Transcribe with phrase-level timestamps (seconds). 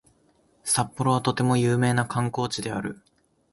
[0.63, 3.03] 札幌はとても有名な観光地である